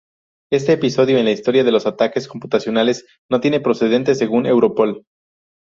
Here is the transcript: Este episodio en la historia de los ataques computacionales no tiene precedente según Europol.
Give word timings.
Este 0.51 0.73
episodio 0.73 1.19
en 1.19 1.25
la 1.25 1.31
historia 1.31 1.63
de 1.63 1.71
los 1.71 1.85
ataques 1.85 2.27
computacionales 2.27 3.05
no 3.29 3.39
tiene 3.39 3.59
precedente 3.61 4.15
según 4.15 4.47
Europol. 4.47 5.05